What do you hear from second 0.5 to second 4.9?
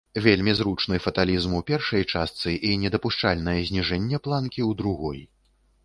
зручны фаталізм у першай частцы і недапушчальнае зніжэнне планкі ў